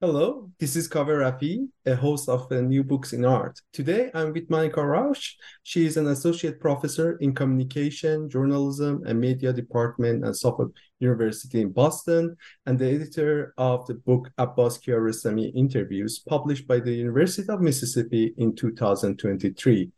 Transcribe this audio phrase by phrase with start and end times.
[0.00, 3.60] Hello, this is Kaveh Rafi, a host of the New Books in Art.
[3.72, 5.34] Today I'm with Monika Raesch.
[5.62, 11.70] She is an associate professor in communication, journalism, and media department at Suffolk University in
[11.70, 17.60] Boston, and the editor of the book Abbas Kiarostami Interviews, published by the University of
[17.60, 19.90] Mississippi in 2023.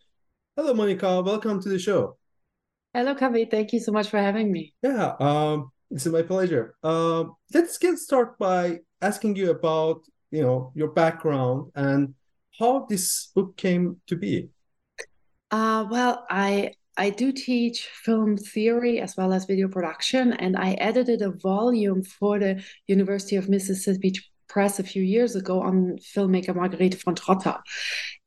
[0.56, 1.22] Hello, Monica.
[1.22, 2.18] Welcome to the show.
[2.92, 3.50] Hello, Kaveh.
[3.50, 4.74] Thank you so much for having me.
[4.82, 6.74] Yeah, um, it's my pleasure.
[6.82, 12.14] Um, let's get started by asking you about you know your background and
[12.58, 14.48] how this book came to be.
[15.50, 20.72] Uh, well, I I do teach film theory as well as video production, and I
[20.72, 24.14] edited a volume for the University of Mississippi
[24.48, 27.60] Press a few years ago on filmmaker Margarethe von Trotta.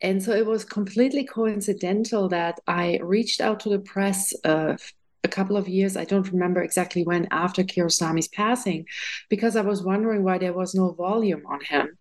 [0.02, 4.76] And so it was completely coincidental that I reached out to the press uh,
[5.24, 8.86] a couple of years, I don't remember exactly when, after Kiarostami's passing,
[9.30, 11.98] because I was wondering why there was no volume on him.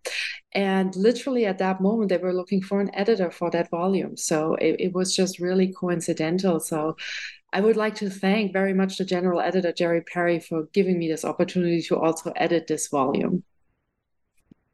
[0.53, 4.17] And literally at that moment, they were looking for an editor for that volume.
[4.17, 6.59] So it, it was just really coincidental.
[6.59, 6.95] So
[7.51, 11.07] I would like to thank very much the general editor, Gerry Peary, for giving me
[11.07, 13.43] this opportunity to also edit this volume.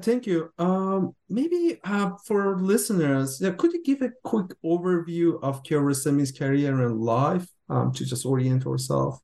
[0.01, 0.51] Thank you.
[0.57, 6.81] Um, maybe uh, for listeners, yeah, could you give a quick overview of Kiarostami's career
[6.81, 9.22] and life um, to just orient ourselves?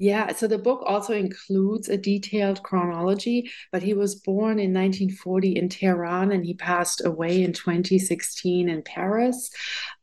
[0.00, 5.56] Yeah, so the book also includes a detailed chronology, but he was born in 1940
[5.56, 9.50] in Tehran and he passed away in 2016 in Paris,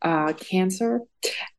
[0.04, 1.02] uh, cancer.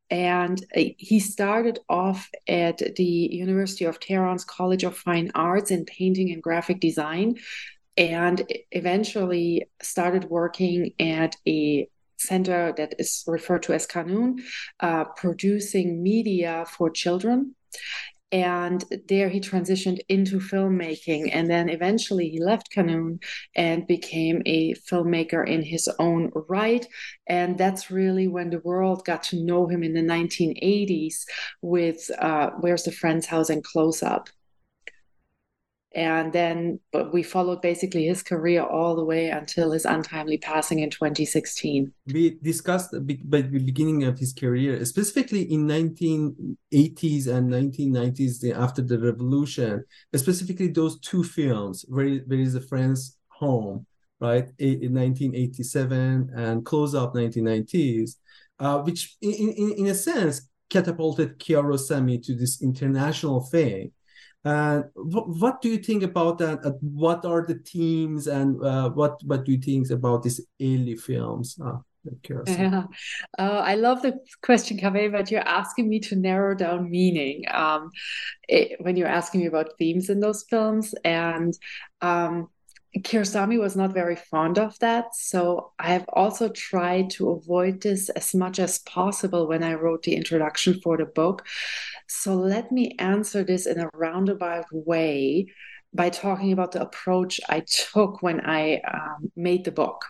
[0.08, 5.84] And uh, he started off at the University of Tehran's College of Fine Arts in
[5.84, 7.38] painting and graphic design,
[7.98, 14.41] and eventually started working at a center that is referred to as Kanun,
[14.81, 17.54] uh, producing media for children.
[18.31, 21.31] And there he transitioned into filmmaking.
[21.32, 23.22] And then eventually he left Kanun
[23.56, 26.87] and became a filmmaker in his own right.
[27.26, 31.25] And that's really when the world got to know him in the 1980s
[31.62, 34.28] with uh, Where's the Friend's House and Close Up
[35.94, 40.81] and then but we followed basically his career all the way until his untimely passing
[40.81, 48.54] in 2016 we discussed by the beginning of his career specifically in 1980s and 1990s
[48.54, 49.82] after the revolution
[50.15, 53.87] specifically those two films where, where is the friend's home
[54.20, 58.16] right in 1987 and close up 1990s
[58.60, 63.91] uh, which in, in, in a sense catapulted kiarostami to this international fame
[64.44, 66.65] uh, what, what, do you think about that?
[66.65, 70.97] Uh, what are the themes and uh, what what do you think about these early
[70.97, 71.59] films?
[71.62, 71.78] Uh,
[72.47, 72.84] yeah.
[73.38, 77.91] Uh, I love the question, Kaveh, but you're asking me to narrow down meaning um,
[78.49, 80.94] it, when you're asking me about themes in those films.
[81.05, 81.55] And
[82.00, 82.49] um,
[82.97, 85.15] Kiarostami was not very fond of that.
[85.15, 90.03] So I have also tried to avoid this as much as possible when I wrote
[90.03, 91.47] the introduction for the book.
[92.09, 95.49] So let me answer this in a roundabout way
[95.94, 100.05] by talking about the approach I took when I um, made the book.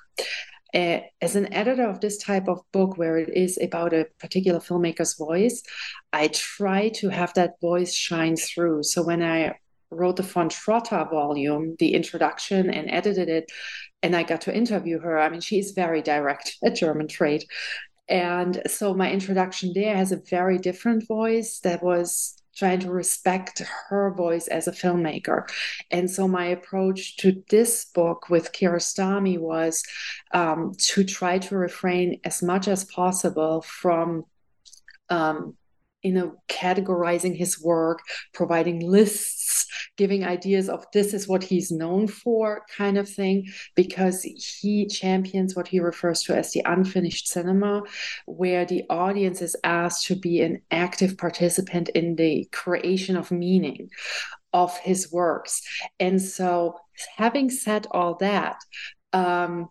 [0.74, 4.60] Uh, as an editor of this type of book, where it is about a particular
[4.60, 5.62] filmmaker's voice,
[6.12, 8.82] I try to have that voice shine through.
[8.82, 9.54] So when I
[9.90, 13.50] wrote the von Trotta volume, the introduction, and edited it,
[14.02, 17.44] and I got to interview her, I mean, she's very direct, a German trait.
[18.08, 23.62] And so my introduction there has a very different voice that was trying to respect
[23.88, 25.48] her voice as a filmmaker.
[25.90, 29.84] And so my approach to this book with Kiarostami was
[30.32, 34.24] um, to try to refrain as much as possible from
[35.08, 35.56] um,
[36.02, 38.00] in know categorizing his work,
[38.32, 39.66] providing lists,
[39.96, 45.56] giving ideas of this is what he's known for, kind of thing, because he champions
[45.56, 47.82] what he refers to as the unfinished cinema,
[48.26, 53.90] where the audience is asked to be an active participant in the creation of meaning
[54.52, 55.62] of his works.
[56.00, 56.78] And so,
[57.16, 58.56] having said all that,
[59.12, 59.68] um,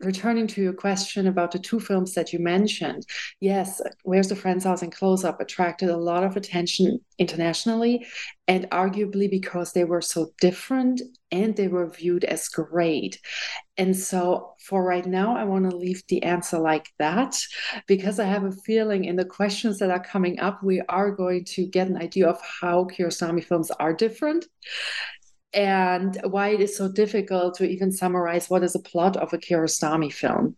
[0.00, 3.04] returning to your question about the two films that you mentioned,
[3.40, 8.06] yes, Where's the Friend's House and Close Up attracted a lot of attention internationally,
[8.46, 11.00] and arguably because they were so different
[11.30, 13.20] and they were viewed as great.
[13.76, 17.36] And so, for right now, I want to leave the answer like that
[17.86, 21.44] because I have a feeling in the questions that are coming up, we are going
[21.46, 24.46] to get an idea of how Kiarostami films are different
[25.54, 29.38] and why it is so difficult to even summarize what is a plot of a
[29.38, 30.56] Kiarostami film.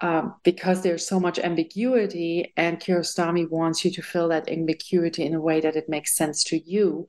[0.00, 5.34] Um, because there's so much ambiguity, and Kiarostami wants you to fill that ambiguity in
[5.34, 7.06] a way that it makes sense to you,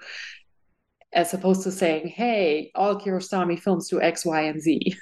[1.12, 4.96] as opposed to saying, "Hey, all Kiarostami films do X, Y, and Z."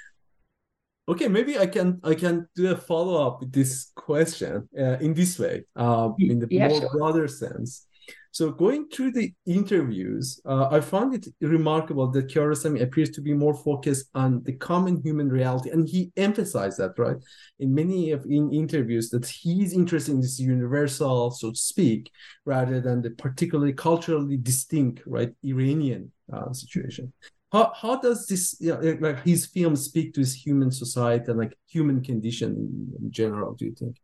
[1.08, 5.12] Okay, maybe I can I can do a follow up with this question uh, in
[5.14, 6.90] this way, uh, in the yeah, more sure.
[6.92, 7.86] broader sense.
[8.32, 13.34] So going through the interviews, uh, I found it remarkable that Kiarostami appears to be
[13.34, 17.18] more focused on the common human reality, and he emphasized that right
[17.60, 22.10] in many of in interviews that he's interested in this universal, so to speak,
[22.46, 27.12] rather than the particularly culturally distinct right Iranian uh, situation.
[27.52, 31.38] How, how does this you know, like his film speak to his human society and
[31.38, 33.52] like human condition in, in general?
[33.52, 33.96] Do you think?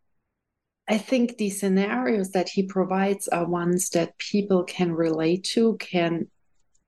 [0.88, 6.29] I think the scenarios that he provides are ones that people can relate to, can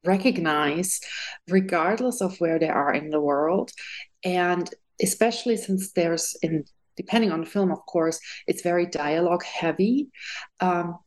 [0.05, 1.01] recognize,
[1.49, 3.71] regardless of where they are in the world.
[4.25, 4.69] And
[5.03, 6.65] especially since there's in
[6.97, 10.09] depending on the film, of course, it's very dialogue heavy.
[10.61, 10.99] Um,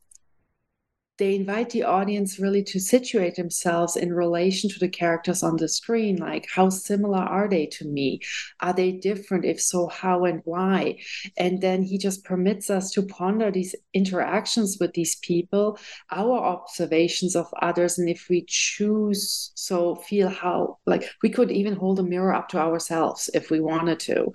[1.18, 5.68] they invite the audience really to situate themselves in relation to the characters on the
[5.68, 8.20] screen like how similar are they to me?
[8.60, 9.44] Are they different?
[9.44, 10.98] If so how and why?
[11.36, 15.78] And then he just permits us to ponder these interactions with these people
[16.10, 21.74] our observations of others and if we choose so feel how like we could even
[21.76, 24.32] hold a mirror up to ourselves if we wanted to.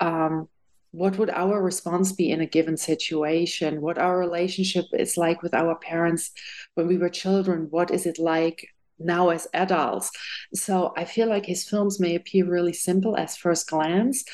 [0.00, 0.48] Um,
[0.92, 3.80] what would our response be in a given situation?
[3.80, 6.30] What our relationship is like with our parents
[6.74, 7.68] when we were children?
[7.70, 8.66] What is it like
[8.98, 10.10] now as adults?
[10.54, 14.24] So i feel like his films may appear really simple as first glance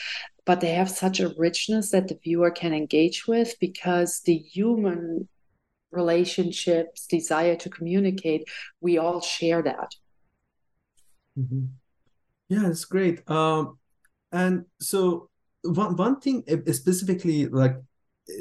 [0.46, 5.28] but they have such a richness that the viewer can engage with because the human
[5.90, 8.48] relationships desire to communicate
[8.80, 9.94] we all share that.
[11.38, 11.66] Mm-hmm.
[12.48, 13.28] yeah it's great.
[13.28, 13.78] Um,
[14.32, 15.28] and so
[15.66, 16.42] one one thing
[16.72, 17.76] specifically like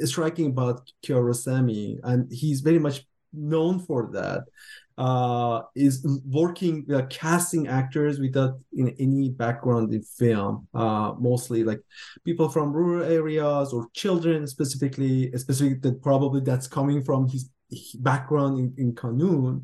[0.04, 4.44] striking about Kiarostami, and he's very much known for that,
[4.98, 10.68] uh, is working uh, casting actors without in any background in film.
[10.74, 11.82] Uh, mostly like
[12.24, 17.50] people from rural areas or children specifically, especially that probably that's coming from his
[18.00, 19.64] background in, in Kanun.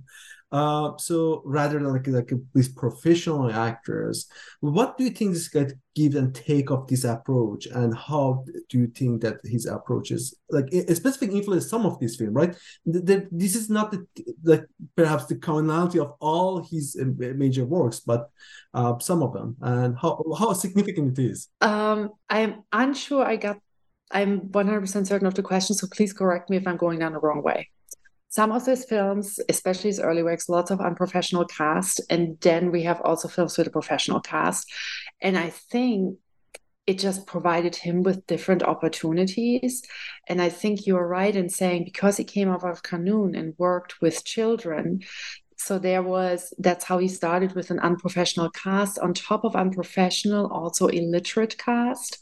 [0.52, 4.28] Uh, so rather than like, like these professional actors,
[4.60, 8.80] what do you think this guy give and take of this approach, and how do
[8.80, 12.56] you think that his approach is like a specific influence some of this film, right?
[12.86, 14.06] The, this is not the
[14.44, 14.66] like
[14.96, 17.06] perhaps the commonality of all his uh,
[17.36, 18.30] major works, but
[18.74, 21.48] uh, some of them, and how how significant it is.
[21.62, 23.26] Um, I'm unsure.
[23.26, 23.58] I got.
[24.14, 27.20] I'm 100% certain of the question, so please correct me if I'm going down the
[27.20, 27.70] wrong way
[28.32, 32.00] some of these films, especially his early works, lots of unprofessional cast.
[32.10, 34.72] And then we have also films with a professional cast.
[35.22, 36.18] And I think
[36.88, 39.84] it just provided him with different opportunities.
[40.30, 44.02] And I think you're right in saying because he came out of Kanun and worked
[44.02, 45.02] with children,
[45.66, 50.48] so there was that's how he started with an unprofessional cast on top of unprofessional
[50.48, 52.20] also illiterate cast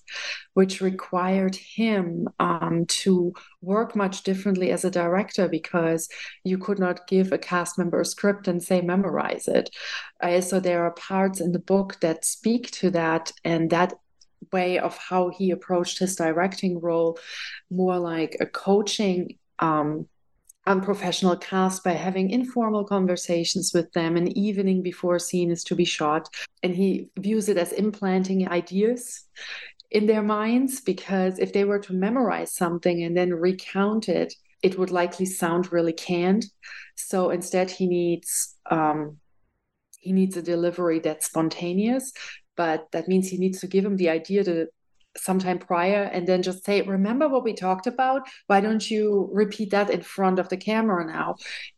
[0.59, 3.31] which required him um, to
[3.61, 6.09] work much differently as a director because
[6.43, 9.69] you could not give a cast member a script and say memorize it.
[10.21, 13.93] Uh, so there are parts in the book that speak to that and that
[14.51, 17.17] way of how he approached his directing role
[17.69, 20.07] more like a coaching um,
[20.69, 25.75] unprofessional cast by having informal conversations with them an evening before a scene is to
[25.75, 26.29] be shot.
[26.63, 29.25] And he views it as implanting ideas
[29.89, 34.77] in their minds because if they were to memorize something and then recount it, it
[34.77, 36.45] would likely sound really canned.
[36.95, 39.17] So instead, he needs um,
[39.99, 42.13] he needs a delivery that's spontaneous,
[42.55, 44.67] but that means he needs to give him the idea to
[45.17, 48.27] sometime prior and then just say remember what we talked about?
[48.47, 51.35] Why don't you repeat that in front of the camera now?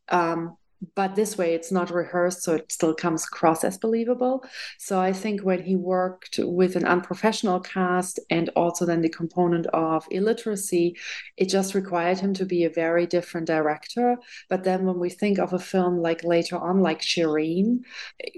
[0.09, 0.57] Um,
[0.95, 4.43] but this way it's not rehearsed so it still comes across as believable.
[4.79, 9.67] So i think when he worked with an unprofessional cast and also then the component
[9.67, 10.97] of illiteracy
[11.37, 14.17] it just required him to be a very different director.
[14.49, 17.81] But then when we think of a film like later on like Shirin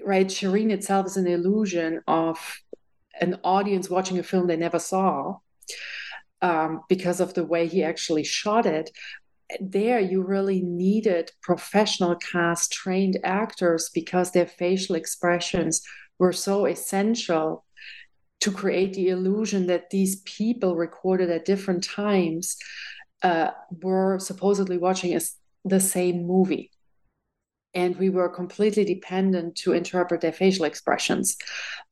[0.03, 2.37] right Shirin itself is an illusion of
[3.19, 5.37] an audience watching a film they never saw
[6.41, 8.89] um, because of the way he actually shot it
[9.59, 15.81] there you really needed professional cast trained actors because their facial expressions
[16.17, 17.65] were so essential
[18.39, 22.57] to create the illusion that these people recorded at different times
[23.21, 23.51] uh,
[23.81, 25.21] were supposedly watching a,
[25.63, 26.69] the same movie
[27.73, 31.37] and we were completely dependent to interpret their facial expressions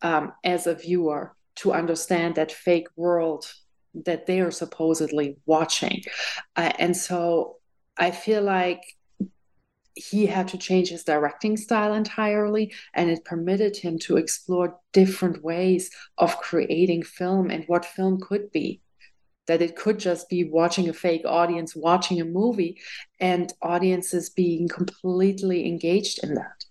[0.02, 3.52] um, as a viewer to understand that fake world
[3.94, 6.02] that they are supposedly watching.
[6.56, 7.58] Uh, and so
[7.98, 8.82] I feel like
[9.96, 15.44] he had to change his directing style entirely, and it permitted him to explore different
[15.44, 18.82] ways of creating film and what film could be.
[19.48, 22.80] That it could just be watching a fake audience watching a movie,
[23.20, 26.66] and audiences being completely engaged in that.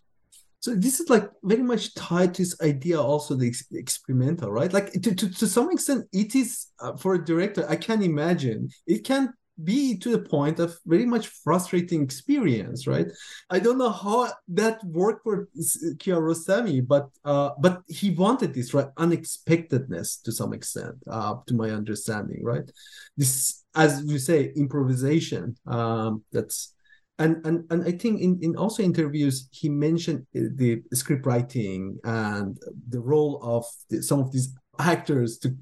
[0.61, 4.71] So this is like very much tied to this idea also the ex- experimental right?
[4.73, 8.69] Like to, to, to some extent it is uh, for a director i can't imagine
[8.87, 9.33] it can
[9.65, 13.09] be to the point of very much frustrating experience right?
[13.51, 15.49] I don't know how that worked for
[15.97, 21.71] kiarostami but uh but he wanted this right unexpectedness to some extent uh to my
[21.71, 22.71] understanding right?
[23.17, 26.75] This as you say improvisation um that's
[27.21, 32.59] and and and I think in, in also interviews he mentioned the script writing and
[32.89, 35.55] the role of the, some of these actors to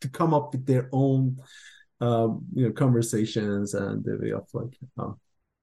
[0.00, 1.38] to come up with their own
[2.00, 5.18] um, you know conversations and the way of like um,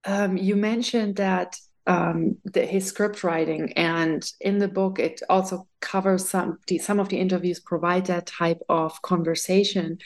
[0.06, 5.68] um, you mentioned that um, the, his script writing, and in the book it also
[5.82, 10.00] covers some the, some of the interviews provide that type of conversation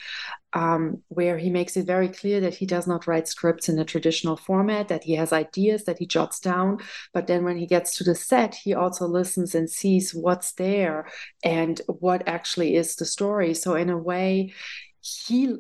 [0.54, 3.86] um, where he makes it very clear that he does not write scripts in a
[3.86, 6.80] traditional format, that he has ideas that he jots down,
[7.14, 11.08] but then when he gets to the set, he also listens and sees what's there
[11.44, 13.54] and what actually is the story.
[13.54, 14.54] So in a way,
[15.02, 15.58] he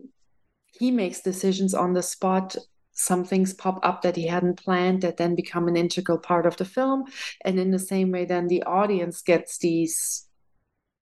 [0.79, 2.55] he makes decisions on the spot
[2.93, 6.57] some things pop up that he hadn't planned that then become an integral part of
[6.57, 7.05] the film
[7.45, 10.27] and in the same way then the audience gets these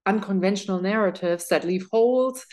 [0.05, 2.45] unconventional narratives that leave holes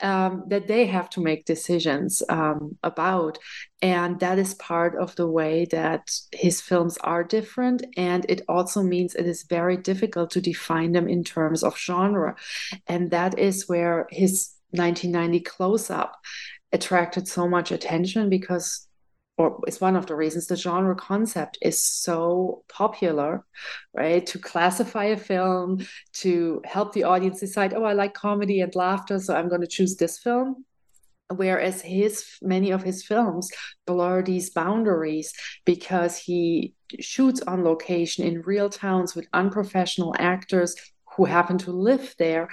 [0.00, 3.38] um, that they have to make decisions um, about.
[3.82, 7.84] And that is part of the way that his films are different.
[7.96, 12.36] And it also means it is very difficult to define them in terms of genre.
[12.86, 16.20] And that is where his 1990 close up
[16.72, 18.86] attracted so much attention because
[19.40, 23.42] or it's one of the reasons the genre concept is so popular,
[23.94, 24.26] right?
[24.26, 29.18] To classify a film, to help the audience decide, oh, I like comedy and laughter,
[29.18, 30.66] so I'm going to choose this film.
[31.34, 33.50] Whereas his many of his films
[33.86, 35.32] blur these boundaries
[35.64, 40.74] because he shoots on location in real towns with unprofessional actors
[41.16, 42.48] who happen to live there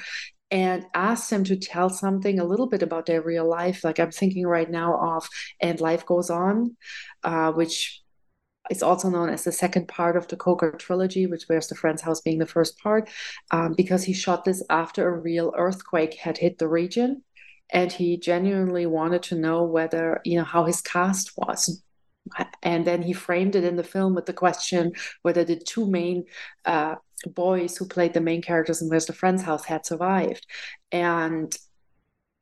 [0.49, 3.83] and ask them to tell something a little bit about their real life.
[3.83, 5.27] Like I'm thinking right now of
[5.59, 6.75] And Life Goes On,
[7.23, 8.01] uh, which
[8.69, 12.01] is also known as the second part of the Koker trilogy, which Where's the Friend's
[12.01, 13.09] House being the first part,
[13.51, 17.23] um, because he shot this after a real earthquake had hit the region.
[17.69, 21.81] And he genuinely wanted to know whether, you know, how his cast was
[22.63, 26.25] and then he framed it in the film with the question whether the two main
[26.65, 30.45] uh, boys who played the main characters in Where's the Friend's House had survived.
[30.91, 31.55] And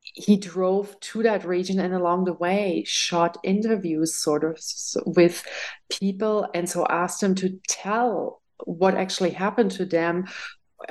[0.02, 4.58] he drove to that region and along the way shot interviews sort of
[5.04, 5.44] with
[5.90, 10.24] people and so asked them to tell what actually happened to them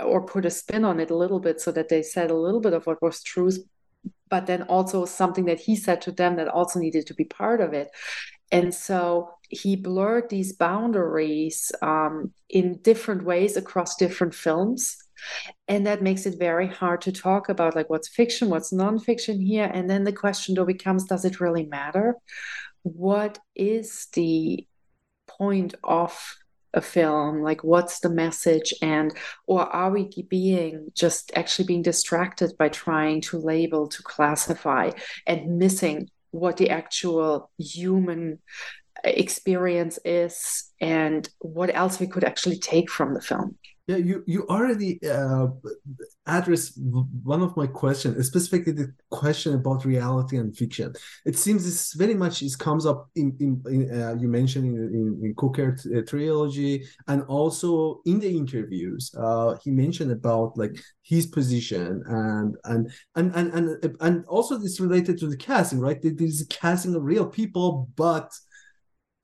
[0.04, 2.60] or put a spin on it a little bit so that they said a little
[2.60, 3.60] bit of what was truth
[4.30, 7.62] but then also something that he said to them that also needed to be part
[7.62, 7.90] of it
[8.52, 14.98] and so he blurred these boundaries um, in different ways across different films.
[15.68, 19.70] And that makes it very hard to talk about like what's fiction, what's nonfiction here.
[19.74, 22.16] And then the question though becomes does it really matter?
[22.84, 24.68] What is the
[25.28, 26.38] point of
[26.76, 29.14] a film like what's the message and
[29.48, 34.92] or are we being just actually being distracted by trying to label to classify
[35.26, 38.40] and missing what the actual human
[39.04, 43.58] experience is and what else we could actually take from the film.
[43.88, 45.46] Yeah, you you already uh,
[47.24, 50.94] one of my questions, specifically the question about reality and fiction.
[51.24, 54.76] It seems this very much is comes up in in, in uh, you mentioned in
[54.76, 59.14] in, in Koker uh, trilogy and also in the interviews.
[59.16, 64.80] Uh, he mentioned about like his position and and and and and and also this
[64.80, 66.02] related to the casting, right?
[66.02, 68.34] There is a casting of real people, but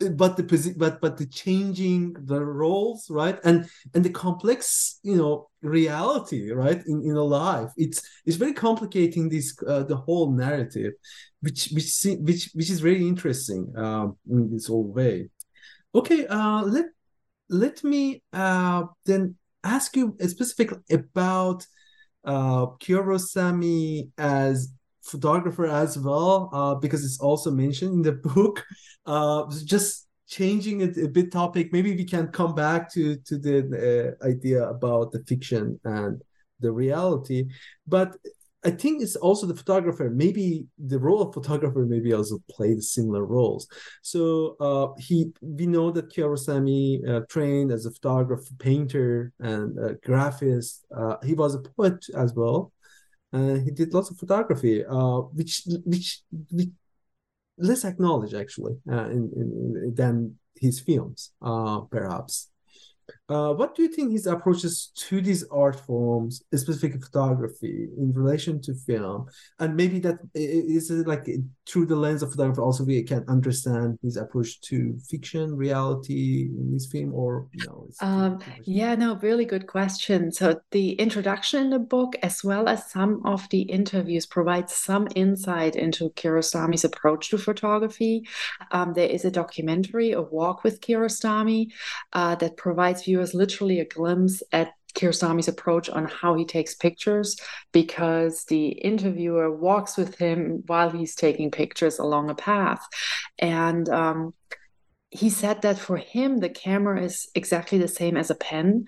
[0.09, 3.39] but the but but the changing the roles right?
[3.43, 7.69] And and the complex you know reality right in in a life.
[7.77, 10.93] It's it's very complicating this uh, the whole narrative
[11.41, 15.29] which which which which is very interesting um in this whole way.
[15.93, 16.85] Okay uh let
[17.49, 21.65] let me uh then ask you specifically about
[22.25, 28.65] uh Kiarostami as photographer as well uh, because it's also mentioned in the book
[29.05, 34.15] uh, just changing it a bit topic maybe we can come back to to the
[34.21, 36.21] uh, idea about the fiction and
[36.59, 37.45] the reality
[37.87, 38.15] but
[38.63, 40.11] I think it's also the photographer.
[40.11, 43.67] Maybe the role of photographer maybe also played similar roles.
[44.03, 50.81] So uh, he, we know that Kiarostami uh, trained as a photographer, painter, and graphist.
[50.95, 52.71] Uh, he was a poet as well.
[53.33, 56.21] Uh, he did lots of photography, uh, which, which
[56.51, 56.69] which
[57.57, 61.31] less acknowledged actually uh, in, in, than his films,
[61.89, 62.50] perhaps.
[63.29, 68.61] Uh, what do you think his approaches to these art forms, specifically photography, in relation
[68.61, 69.25] to film,
[69.59, 71.27] and maybe that is it like
[71.67, 76.71] through the lens of photography, also we can understand his approach to fiction, reality in
[76.73, 77.87] this film, or you know?
[78.01, 80.31] Um, yeah, no, really good question.
[80.31, 85.07] So the introduction in the book, as well as some of the interviews, provides some
[85.15, 88.27] insight into Kiarostami's approach to photography.
[88.71, 91.71] Um, there is a documentary, A Walk with Kiarostami,
[92.13, 97.37] uh, that provides viewers literally a glimpse at Kiarostami's approach on how he takes pictures
[97.71, 102.85] because the interviewer walks with him while he's taking pictures along a path.
[103.39, 104.33] And um,
[105.09, 108.85] he said that for him, the camera is exactly the same as a pen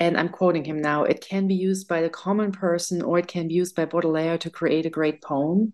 [0.00, 3.28] and I'm quoting him now, it can be used by the common person or it
[3.28, 5.72] can be used by Baudelaire to create a great poem.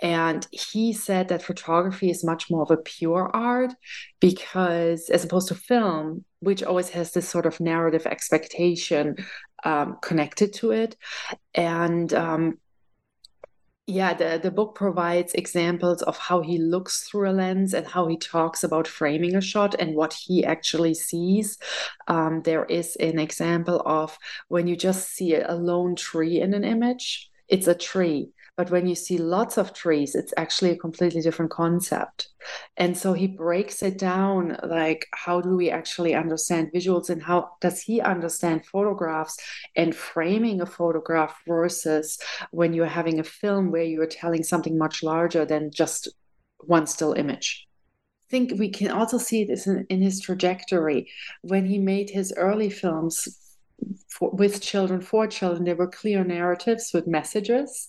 [0.00, 3.72] And he said that photography is much more of a pure art
[4.20, 9.16] because, as opposed to film, which always has this sort of narrative expectation
[9.64, 10.96] um, connected to it.
[11.54, 12.58] And um,
[13.86, 18.06] yeah, the, the book provides examples of how he looks through a lens and how
[18.06, 21.58] he talks about framing a shot and what he actually sees.
[22.06, 24.16] Um, there is an example of
[24.48, 28.30] when you just see a lone tree in an image, it's a tree.
[28.54, 32.28] But when you see lots of trees, it's actually a completely different concept.
[32.76, 37.52] And so he breaks it down like, how do we actually understand visuals and how
[37.62, 39.38] does he understand photographs
[39.74, 42.18] and framing a photograph versus
[42.50, 46.08] when you're having a film where you're telling something much larger than just
[46.58, 47.66] one still image?
[48.28, 51.10] I think we can also see this in, in his trajectory.
[51.40, 53.51] When he made his early films,
[54.08, 57.88] for, with children for children there were clear narratives with messages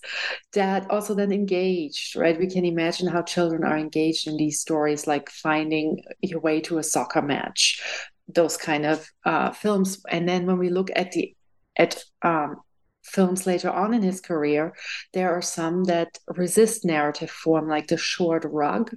[0.52, 2.38] that also then engaged right?
[2.38, 6.78] We can imagine how children are engaged in these stories like finding your way to
[6.78, 7.82] a soccer match
[8.28, 10.02] those kind of uh, films.
[10.08, 11.34] And then when we look at the
[11.76, 12.56] at um,
[13.02, 14.72] films later on in his career
[15.12, 18.96] there are some that resist narrative form like the short rug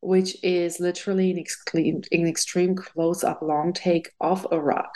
[0.00, 4.90] which is literally an, an extreme close-up long take of a rug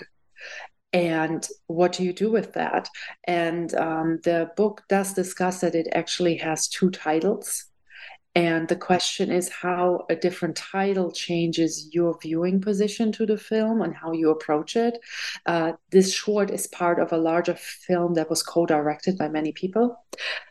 [0.92, 2.88] and what do you do with that
[3.24, 7.66] and um, the book does discuss that it actually has two titles
[8.35, 13.83] and the question is how a different title changes your viewing position to the film
[13.83, 14.98] and how you approach it.
[15.44, 19.98] Uh, this short is part of a larger film that was co-directed by many people.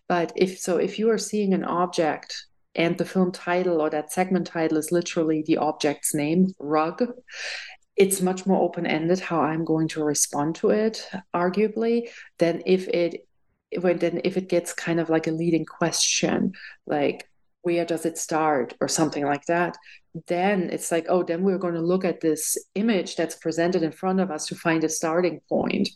[0.08, 4.14] But if so, if you are seeing an object and the film title or that
[4.14, 7.04] segment title is literally the object's name, rug,
[8.02, 12.10] it's much more open ended how I'm going to respond to it, arguably,
[12.40, 13.28] than if it
[13.80, 16.54] when then if it gets kind of like a leading question,
[16.88, 17.30] like
[17.62, 19.78] where does it start or something like that
[20.26, 23.92] then it's like oh then we're going to look at this image that's presented in
[23.92, 25.88] front of us to find a starting point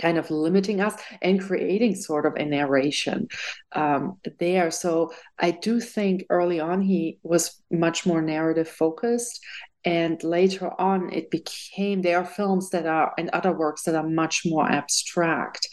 [0.00, 3.28] kind of limiting us and creating sort of a narration
[3.72, 4.70] um, there.
[4.70, 9.40] So I do think early on he was much more narrative focused
[9.84, 14.08] and later on it became there are films that are and other works that are
[14.08, 15.68] much more abstract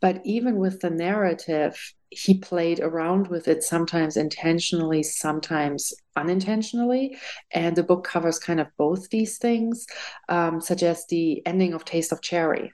[0.00, 1.76] but even with the narrative
[2.10, 7.16] he played around with it sometimes intentionally sometimes unintentionally
[7.52, 9.86] and the book covers kind of both these things
[10.28, 12.72] um, such as the ending of taste of cherry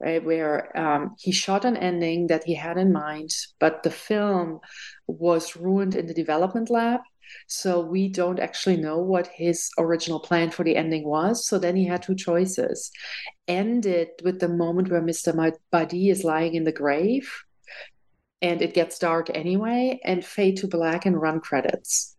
[0.00, 0.24] right?
[0.24, 4.60] Where um, he shot an ending that he had in mind, but the film
[5.06, 7.00] was ruined in the development lab.
[7.46, 11.46] So we don't actually know what his original plan for the ending was.
[11.46, 12.90] So then he had two choices.
[13.46, 15.52] End it with the moment where Mr.
[15.70, 17.30] Badi is lying in the grave
[18.40, 22.16] and it gets dark anyway, and fade to black and run credits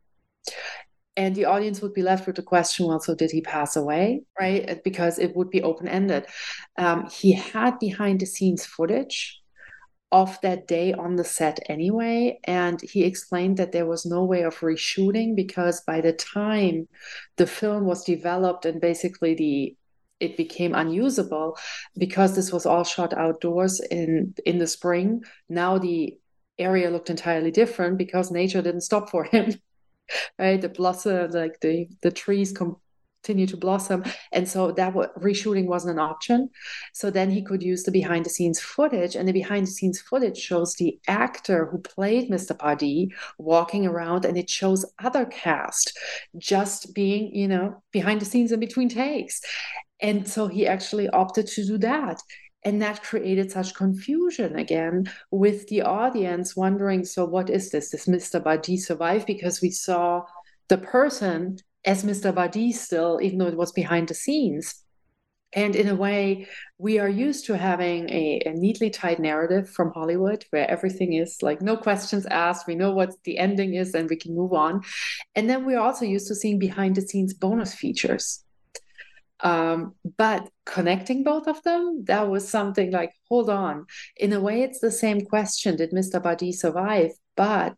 [1.19, 4.22] and the audience would be left with the question well so did he pass away
[4.39, 6.26] right because it would be open-ended
[6.78, 9.38] um, he had behind the scenes footage
[10.12, 14.41] of that day on the set anyway and he explained that there was no way
[14.41, 16.88] of reshooting because by the time
[17.38, 19.76] the film was developed and basically the
[20.19, 21.58] it became unusable
[21.98, 26.17] because this was all shot outdoors in in the spring now the
[26.58, 29.54] area looked entirely different because nature didn't stop for him
[30.39, 30.60] right?
[30.60, 32.52] The blossom, like the the trees
[33.23, 36.49] continue to blossom, and so that what reshooting wasn't an option.
[36.93, 40.01] So then he could use the behind the scenes footage, and the behind the scenes
[40.01, 42.58] footage shows the actor who played Mr.
[42.58, 45.97] Badi walking around, and it shows other cast
[46.38, 49.41] just being, you know, behind the scenes in between takes.
[50.01, 52.21] And so he actually opted to do that
[52.65, 58.05] and that created such confusion again with the audience wondering so what is this Does
[58.05, 59.25] mr badi survive?
[59.25, 60.23] because we saw
[60.67, 64.84] the person as mr badi still even though it was behind the scenes
[65.54, 69.92] and in a way we are used to having a, a, neatly tied narrative from
[69.92, 74.10] hollywood where everything is like no questions asked we know what the ending is and
[74.10, 74.82] we can move on
[75.36, 78.44] and then we're also used to seeing behind the scenes bonus features
[79.42, 83.86] um, but connecting both of them, that was something like, hold on.
[84.18, 86.22] In a way, it's the same question Did Mr.
[86.22, 87.12] Badi survive?
[87.36, 87.78] But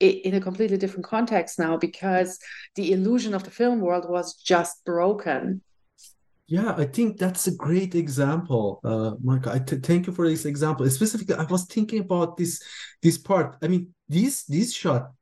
[0.00, 2.38] in a completely different context now because
[2.76, 5.62] the illusion of the film world was just broken.
[6.46, 9.48] Yeah, I think that's a great example, uh, Marka.
[9.48, 10.88] I t- thank you for this example.
[10.88, 12.62] Specifically, I was thinking about this
[13.02, 13.56] this part.
[13.62, 15.12] I mean, this this shot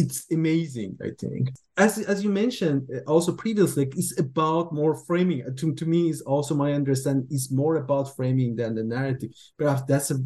[0.00, 1.44] it's amazing i think.
[1.76, 5.40] As as you mentioned uh, also previously it's about more framing.
[5.42, 9.30] Uh, to, to me is also my understanding is more about framing than the narrative.
[9.56, 10.18] Perhaps that's a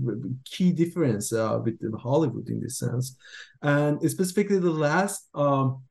[0.45, 1.77] key difference uh, with
[2.07, 3.17] hollywood in this sense.
[3.63, 5.83] And specifically the last um,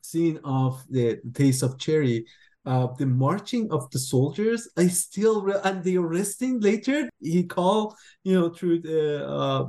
[0.00, 2.26] scene of the taste of cherry
[2.66, 7.94] uh, the marching of the soldiers i still re- and the arresting later he called
[8.22, 9.64] you know through the uh,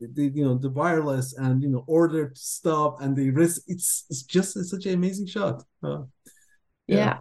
[0.00, 4.04] the you know the wireless and you know order to stop and the risk it's
[4.10, 6.02] it's just it's such an amazing shot uh,
[6.86, 6.96] yeah.
[6.96, 7.18] yeah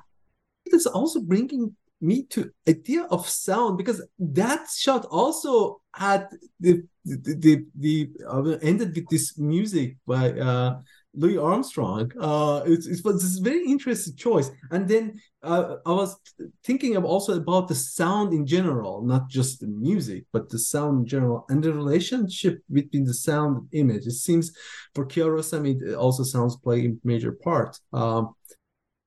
[0.66, 6.28] it's also bringing me to idea of sound because that shot also had
[6.60, 10.80] the the the, the uh, ended with this music by uh
[11.18, 12.12] Louis Armstrong.
[12.20, 14.52] Uh, it's, it was this very interesting choice.
[14.72, 16.16] And then uh, I was
[16.64, 21.00] thinking of also about the sound in general, not just the music, but the sound
[21.00, 24.06] in general and the relationship between the sound image.
[24.06, 24.52] It seems
[24.94, 27.80] for Kiarostami, it also sounds play a major part.
[27.92, 28.36] Um,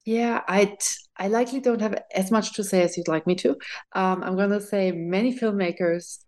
[0.05, 0.77] yeah, I
[1.17, 3.51] I likely don't have as much to say as you'd like me to.
[3.93, 6.25] Um, I'm going to say many filmmakers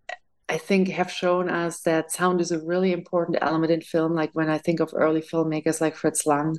[0.53, 4.13] I think have shown us that sound is a really important element in film.
[4.13, 6.59] Like when I think of early filmmakers like Fritz Lang,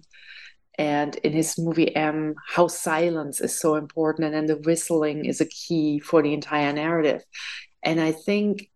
[0.79, 5.41] and in his movie M, how silence is so important, and then the whistling is
[5.41, 7.23] a key for the entire narrative.
[7.83, 8.71] And I think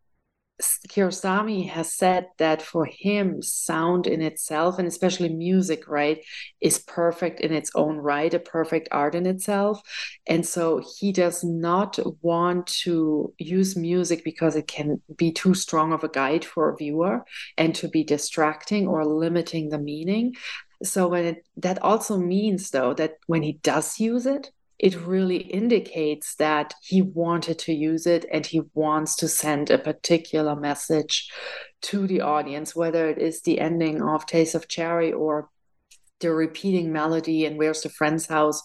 [0.60, 6.24] Kiarostami has said that for him, sound in itself, and especially music, right,
[6.60, 9.82] is perfect in its own right, a perfect art in itself.
[10.26, 15.94] And so he does not want to use music because it can be too strong
[15.94, 17.24] of a guide for a viewer
[17.58, 20.34] and to be distracting or limiting the meaning.
[20.84, 25.38] So when it, that also means though that when he does use it, it really
[25.38, 31.32] indicates that he wanted to use it and he wants to send a particular message
[31.82, 35.50] to the audience, whether it is the ending of Taste of Cherry or
[36.20, 38.62] the repeating melody and Where's the Friend's House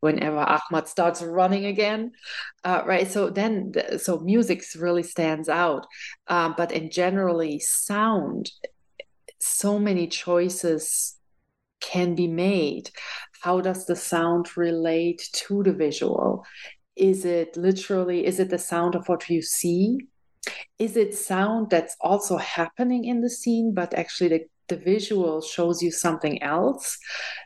[0.00, 2.12] whenever Ahmad starts running again.
[2.64, 3.10] Uh, right.
[3.10, 5.86] So then, so music really stands out.
[6.28, 8.50] Um, but in generally, sound,
[9.40, 11.16] so many choices
[11.80, 12.90] can be made
[13.46, 16.44] how does the sound relate to the visual?
[16.96, 19.98] Is it literally is it the sound of what you see?
[20.80, 25.80] Is it sound that's also happening in the scene but actually the, the visual shows
[25.80, 26.98] you something else?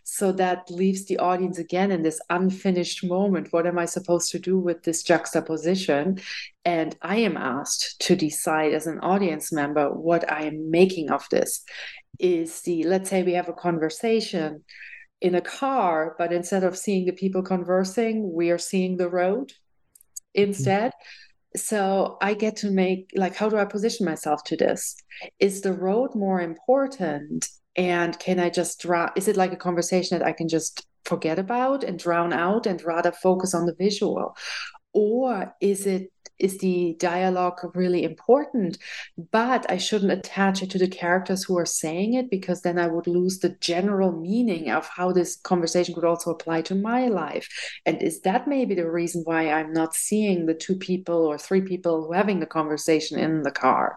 [0.05, 4.39] So that leaves the audience again in this unfinished moment what am i supposed to
[4.39, 6.19] do with this juxtaposition?
[6.65, 11.27] And i am asked to decide as an audience member what i am making of
[11.31, 11.63] this.
[12.19, 14.65] Is the let's say we have a conversation
[15.21, 19.53] in a car, but instead of seeing the people conversing, we are seeing the road
[20.35, 20.93] instead.
[21.57, 24.97] so I get to make like how do I position myself to this?
[25.39, 27.49] Is the road more important?
[27.77, 29.11] And can I just draw?
[29.17, 32.83] Is it like a conversation that I can just forget about and drown out and
[32.83, 34.37] rather focus on the visual?
[34.93, 38.79] Or is it is the dialogue really important
[39.31, 42.87] but i shouldn't attach it to the characters who are saying it because then i
[42.87, 47.49] would lose the general meaning of how this conversation could also apply to my life.
[47.87, 51.61] And is that maybe the reason why i'm not seeing the two people or three
[51.61, 53.97] people who having the conversation in the car?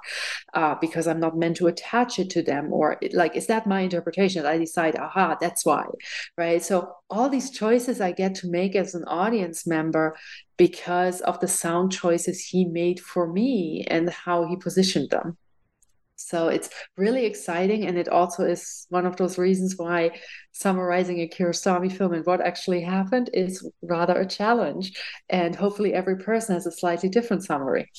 [0.53, 3.82] Uh, because i'm not meant to attach it to them or like is that my
[3.82, 5.86] interpretation i decide aha that's why
[6.38, 6.63] right?
[6.63, 10.15] So all these choices i get to make as an audience member
[10.67, 15.38] because of the sound choices he made for me and how he positioned them.
[16.15, 17.86] So it's really exciting.
[17.86, 20.12] And it also is one of those reasons why
[20.54, 24.93] summarizing a Kiarostami film and what actually happened is rather a challenge.
[25.28, 27.91] And hopefully, every person has a slightly different summary.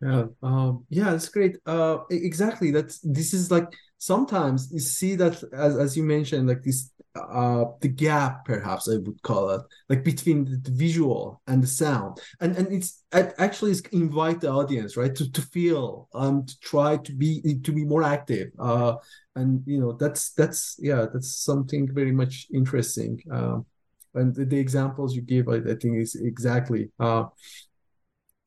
[0.00, 1.58] Yeah, um, yeah, that's great.
[1.66, 2.70] Uh, exactly.
[2.70, 7.64] That's this is like sometimes you see that as as you mentioned, like this uh
[7.80, 12.18] the gap perhaps i would call it like between the, visual and the sound.
[12.40, 16.60] And and it's it actually is invite the audience right to, to feel um to
[16.60, 18.48] try to be to be more active.
[18.58, 18.96] Uh
[19.34, 23.22] and you know that's that's yeah that's something very much interesting.
[23.30, 23.66] Um
[24.14, 27.24] and the, the examples you give I, I think is exactly uh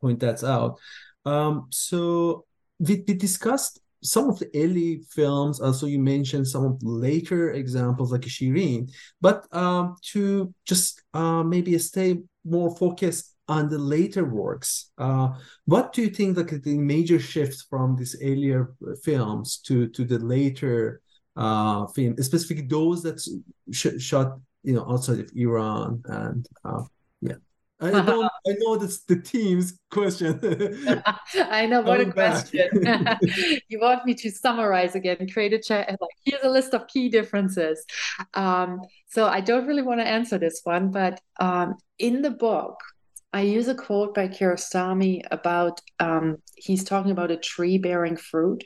[0.02, 0.80] point that out.
[1.26, 2.46] Um so
[2.80, 7.52] we, we discussed some of the early films, also you mentioned some of the later
[7.52, 8.90] examples like Shirin,
[9.22, 15.30] but um, to just uh, maybe stay more focused on the later works, uh,
[15.66, 20.20] what do you think like the major shifts from these earlier films to to the
[20.20, 21.02] later
[21.36, 23.20] uh, film, specifically those that
[23.72, 26.84] sh- shot you know outside of Iran and uh.
[27.82, 30.40] I know, I know that's the team's question.
[31.36, 32.68] I know what a question.
[33.70, 37.08] you want me to summarize again, create a chat, like here's a list of key
[37.08, 37.86] differences.
[38.34, 42.76] Um, so I don't really want to answer this one, but um, in the book,
[43.32, 48.64] I use a quote by Kiarostami about um, he's talking about a tree bearing fruit.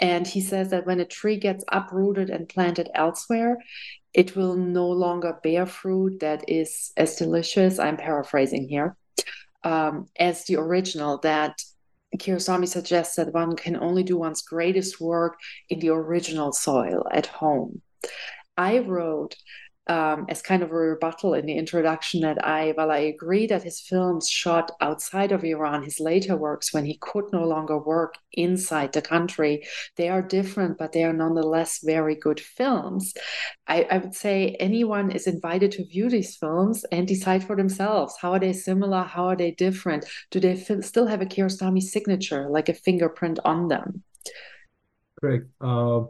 [0.00, 3.58] And he says that when a tree gets uprooted and planted elsewhere,
[4.18, 7.78] it will no longer bear fruit that is as delicious.
[7.78, 8.96] I'm paraphrasing here,
[9.62, 11.18] um, as the original.
[11.18, 11.62] That
[12.16, 17.26] Kiarostami suggests that one can only do one's greatest work in the original soil at
[17.26, 17.80] home.
[18.56, 19.36] I wrote
[19.88, 23.62] um, as kind of a rebuttal in the introduction that I, while I agree that
[23.62, 28.14] his films shot outside of Iran, his later works, when he could no longer work
[28.32, 33.14] inside the country, they are different, but they are nonetheless very good films.
[33.66, 38.16] I, I would say anyone is invited to view these films and decide for themselves
[38.20, 41.82] how are they similar, how are they different, do they f- still have a Kiarostami
[41.82, 44.02] signature, like a fingerprint on them?
[45.20, 45.46] Correct.
[45.60, 46.02] Uh,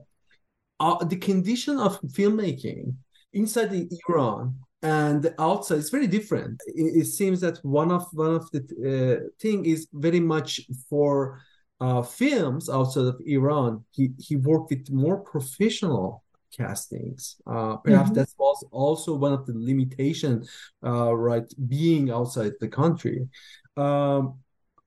[0.80, 2.94] uh, the condition of filmmaking
[3.32, 6.60] inside the Iran and outside it's very different.
[6.66, 11.40] It, it, seems that one of one of the uh, thing is very much for
[11.80, 13.84] uh, films outside of Iran.
[13.90, 16.22] He he worked with more professional
[16.56, 17.36] castings.
[17.46, 18.20] Uh, perhaps mm-hmm.
[18.20, 20.44] that was also one of the limitation,
[20.84, 21.52] uh, right?
[21.66, 23.28] Being outside the country,
[23.76, 24.38] um,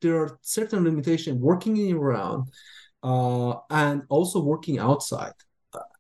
[0.02, 2.46] there are certain limitations working in Iran
[3.04, 5.34] uh, and also working outside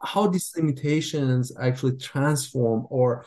[0.03, 3.25] how these limitations actually transform or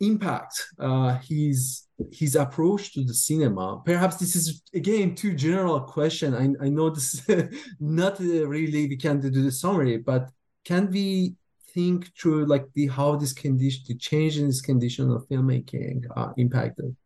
[0.00, 3.80] impact uh, his his approach to the cinema.
[3.84, 6.34] Perhaps this is again too general a question.
[6.34, 7.22] I, I know this
[7.80, 10.30] not really we can do the summary, but
[10.64, 11.36] can we
[11.72, 16.32] think through like the how this condition, the change in this condition of filmmaking uh,
[16.36, 16.96] impacted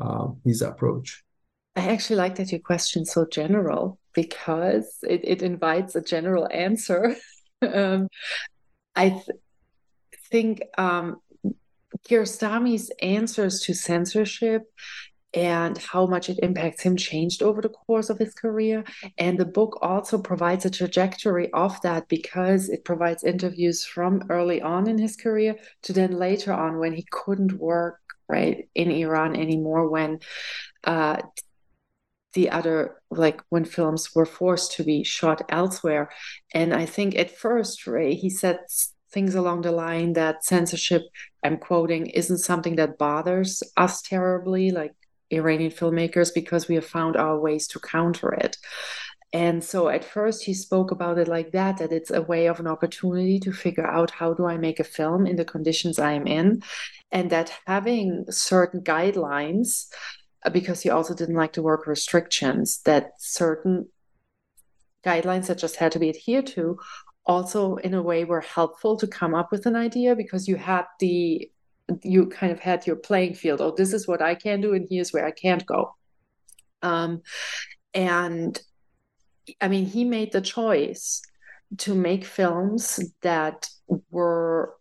[0.00, 1.24] uh, his approach?
[1.76, 7.16] I actually like that your question so general because it, it invites a general answer.
[7.74, 8.08] um,
[8.94, 9.38] I th-
[10.30, 11.20] think um,
[12.08, 14.62] Kiarostami's answers to censorship
[15.34, 18.82] and how much it impacts him changed over the course of his career.
[19.18, 24.62] And the book also provides a trajectory of that because it provides interviews from early
[24.62, 29.36] on in his career to then later on when he couldn't work right in Iran
[29.36, 30.20] anymore when
[30.84, 31.20] uh,
[32.38, 32.76] the other
[33.10, 36.04] like when films were forced to be shot elsewhere.
[36.60, 38.58] And i think at first ray he said
[39.14, 41.02] things along the line that censorship
[41.44, 43.50] i'm quoting isn't something that bothers
[43.84, 44.94] us terribly like
[45.30, 48.56] iranian filmmakers because we have found our ways to counter it.
[49.32, 52.60] And so at first he spoke about it like that that it's a way of
[52.60, 56.12] an opportunity to figure out how do i make a film in the conditions i
[56.12, 56.62] am in?
[57.12, 59.86] And that having certain guidelines
[60.52, 63.88] because he also didn't like the work restrictions that certain
[65.04, 66.78] guidelines that just had to be adhered to
[67.26, 70.84] also in a way were helpful to come up with an idea because you had
[70.98, 71.50] the
[72.02, 73.60] you kind of had your playing field.
[73.60, 75.94] Oh this is what i can do and here's where i can't go.
[76.82, 77.22] Um,
[77.94, 78.58] and
[79.60, 81.22] i mean he made the choice
[81.78, 83.68] to make films that
[84.10, 84.74] were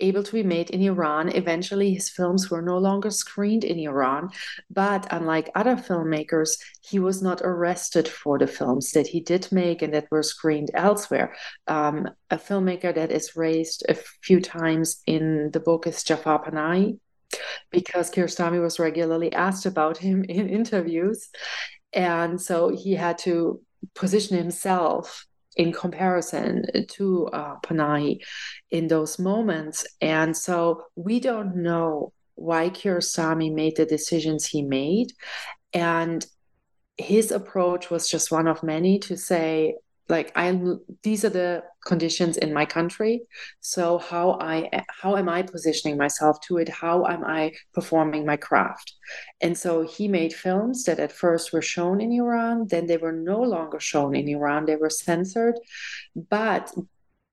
[0.00, 1.28] able to be made in Iran.
[1.28, 4.30] Eventually, his films were no longer screened in Iran.
[4.70, 9.82] But unlike other filmmakers, he was not arrested for the films that he did make
[9.82, 11.34] and that were screened elsewhere.
[11.66, 16.98] Um, a filmmaker that is raised a few times in the book is Jafar Panahi,
[17.70, 21.28] because Kiarostami was regularly asked about him in interviews.
[21.92, 23.60] And so he had to
[23.94, 28.20] position himself in comparison to uh, Panahi
[28.70, 29.86] in those moments.
[30.00, 35.12] And so we don't know why Kiarostami made the decisions he made.
[35.72, 36.24] And
[36.96, 39.74] his approach was just one of many to say,
[40.10, 43.22] like i'm these are the conditions in my country.
[43.60, 44.68] So how i
[45.02, 46.68] how am i positioning myself to it?
[46.68, 48.92] How am i performing my craft?
[49.40, 53.12] And so he made films that at first were shown in iran then they were
[53.12, 55.56] no longer shown in iran they were censored
[56.28, 56.72] but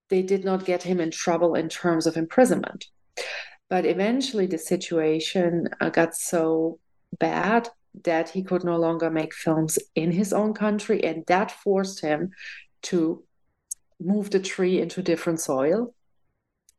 [0.09, 2.85] they did not get him in trouble in terms of imprisonment.
[3.69, 6.79] But eventually the situation uh, got so
[7.19, 7.67] bad
[8.03, 12.31] that he could no longer make films in his own country and that forced him
[12.83, 13.23] to
[13.99, 15.93] move the tree into different soil.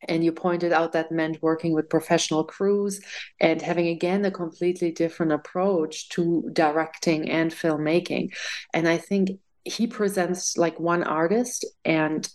[0.06, 3.00] And you pointed out that meant working with professional crews
[3.40, 8.32] and having again a completely different approach to directing and filmmaking.
[8.72, 12.28] And I think he presents like one artist and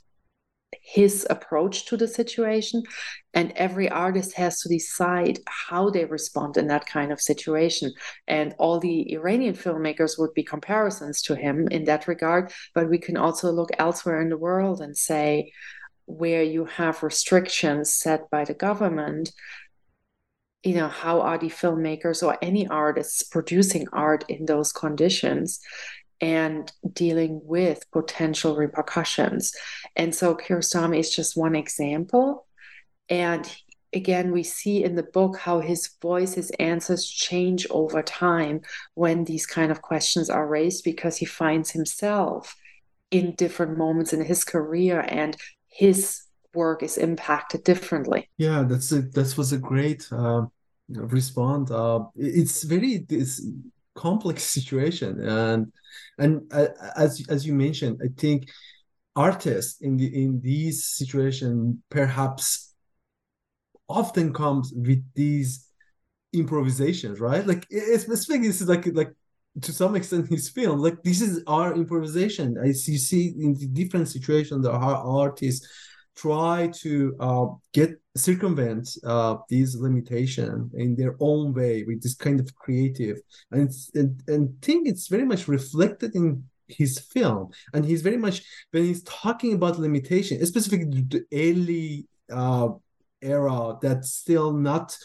[0.82, 2.84] his approach to the situation
[3.34, 7.92] and every artist has to decide how they respond in that kind of situation.
[8.28, 12.98] And all the iranian filmmakers would be comparisons to him in that regard but we
[12.98, 15.52] can also look elsewhere in the world and say
[16.06, 19.32] where you have restrictions set by the government
[20.64, 25.60] you know how are the filmmakers or any artists producing art in those conditions
[26.24, 29.52] and dealing with potential repercussions.
[29.98, 32.48] And so Kiarostami is just one example.
[33.10, 33.46] And
[33.92, 38.62] again, we see in the book how his voice, his answers change over time
[38.94, 42.56] when these kind of questions are raised because he finds himself
[43.12, 45.36] in different moments in his career and
[45.68, 46.22] his
[46.56, 48.30] work is impacted differently.
[48.38, 50.46] Yeah, that's a, that was a great uh,
[50.88, 51.70] response.
[51.70, 53.42] Uh, it's very it's
[53.96, 55.20] complex situation.
[55.22, 55.72] And
[56.18, 58.50] and uh, as as you mentioned i think
[59.16, 62.74] artists in the in these situation perhaps
[63.90, 65.68] often comes with these
[66.34, 67.46] improvisations right?
[67.46, 69.14] Like especially this is like like
[69.62, 70.80] to some extent his film.
[70.80, 72.58] Like this is our improvisation.
[72.58, 75.68] As you see in the different situations that our artists
[76.16, 82.40] try to uh, get circumvent uh, these limitations in their own way with this kind
[82.40, 83.18] of creative.
[83.52, 87.52] And and, and think it's very much reflected in his film.
[87.74, 92.70] And he's very much when he's talking about limitation specifically the early uh,
[93.22, 94.98] era that's still not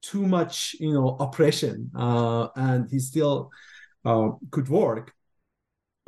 [0.00, 3.50] too much you know oppression uh, and he still
[4.04, 5.12] uh, could work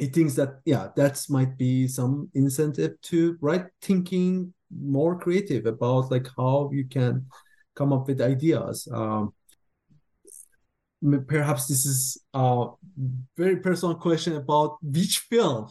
[0.00, 6.10] he thinks that yeah that might be some incentive to right thinking more creative about
[6.10, 7.26] like how you can
[7.74, 8.88] come up with ideas.
[8.92, 9.32] Um,
[11.26, 12.66] perhaps this is a
[13.36, 15.68] very personal question about which film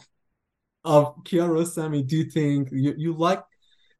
[0.84, 3.42] of Kiarostami do you think you, you like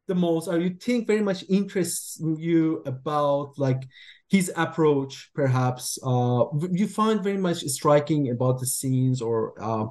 [0.07, 0.47] the most?
[0.47, 3.83] Or you think very much interests you about like
[4.29, 5.97] his approach perhaps?
[6.03, 9.85] Uh you find very much striking about the scenes or uh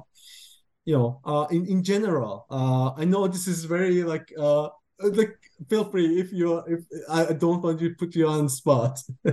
[0.85, 5.37] you know, uh, in in general, uh, I know this is very like uh, like
[5.69, 8.99] feel free if you're if I don't want to put you on spot.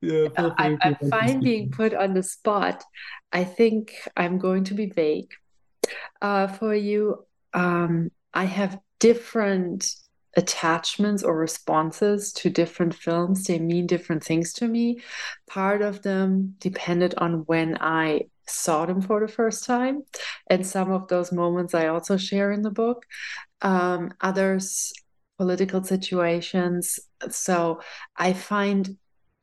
[0.00, 2.84] yeah, I, am fine being put on the spot.
[3.32, 5.30] I think I'm going to be vague.
[6.20, 9.90] Uh, for you, um, I have different
[10.36, 13.44] attachments or responses to different films.
[13.44, 15.00] They mean different things to me.
[15.48, 20.02] Part of them depended on when I saw them for the first time.
[20.48, 23.04] And some of those moments I also share in the book.
[23.62, 24.92] Um, others,
[25.36, 26.98] political situations.
[27.30, 27.80] So
[28.16, 28.96] I find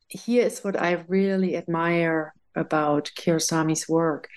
[0.08, 4.28] here is what I really admire about Kiarostami's work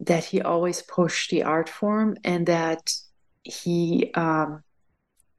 [0.00, 2.92] that he always pushed the art form and that
[3.42, 4.62] he um,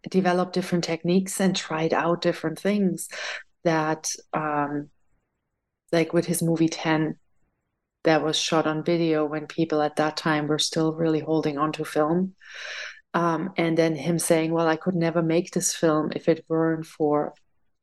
[0.10, 3.08] developed different techniques and tried out different things
[3.64, 4.90] that um,
[5.92, 7.18] like with his movie 10
[8.04, 11.72] that was shot on video when people at that time were still really holding on
[11.74, 12.36] to film.
[13.14, 16.86] Um, and then him saying, "Well, I could never make this film if it weren't
[16.86, 17.34] for,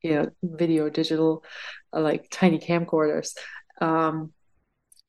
[0.01, 1.43] you know, video, digital,
[1.93, 3.35] uh, like tiny camcorders."
[3.79, 4.33] Um,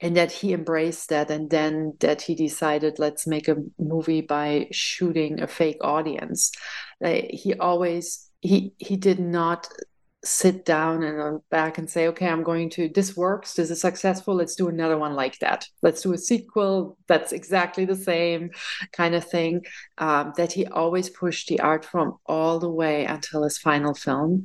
[0.01, 4.67] and that he embraced that and then that he decided let's make a movie by
[4.73, 6.53] shooting a fake audience
[7.01, 9.69] like, he always he he did not
[10.23, 14.35] sit down and back and say okay i'm going to this works this is successful
[14.35, 18.51] let's do another one like that let's do a sequel that's exactly the same
[18.93, 19.65] kind of thing
[19.99, 24.45] um, that he always pushed the art form all the way until his final film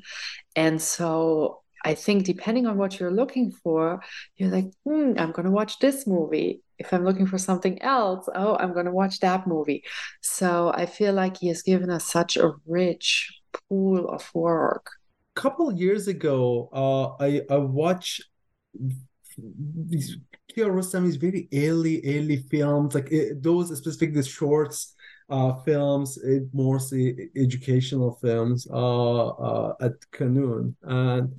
[0.55, 4.01] and so I think depending on what you're looking for,
[4.37, 6.63] you're like, hmm, I'm going to watch this movie.
[6.79, 9.83] If I'm looking for something else, oh, I'm going to watch that movie.
[10.19, 14.89] So I feel like he has given us such a rich pool of work.
[15.35, 18.23] Couple years ago, uh, I I watched
[19.37, 20.17] these
[20.55, 24.95] Kiarostami's very early early films, like it, those specifically shorts
[25.29, 30.75] uh, films, it, mostly educational films uh, uh, at Kanun.
[30.83, 31.33] And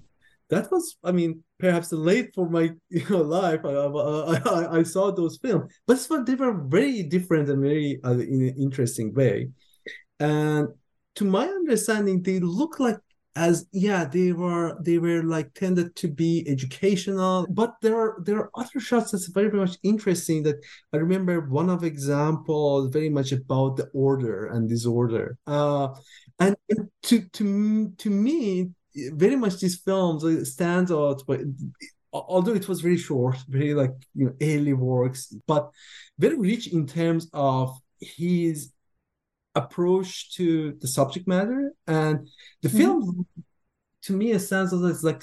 [0.50, 3.60] that was, I mean, perhaps late for my you know, life.
[3.64, 8.42] I, I, I, saw those films, but they were very different and very uh, in
[8.42, 9.50] an interesting way.
[10.18, 10.68] And
[11.16, 12.98] to my understanding, they look like
[13.36, 18.38] as yeah they were they were like tended to be educational but there are there
[18.38, 20.56] are other shots that's very, very much interesting that
[20.94, 25.36] i remember one of example very much about the order and disorder.
[25.46, 25.88] Uh
[26.38, 28.70] and, and to to to me
[29.12, 31.40] very much these films stands out but
[32.12, 35.70] although it was very short very like you know early works but
[36.18, 38.72] very rich in terms of his
[39.56, 41.72] approach to the subject matter.
[41.86, 42.28] And
[42.62, 42.78] the mm-hmm.
[42.78, 43.26] film
[44.06, 45.22] to me it sounds like like